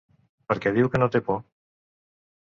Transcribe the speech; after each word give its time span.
Perquè 0.51 0.71
diu 0.77 0.89
que 0.95 1.01
no 1.01 1.09
té 1.15 1.21
por. 1.27 1.37